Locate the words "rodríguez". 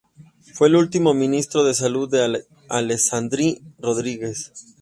3.77-4.51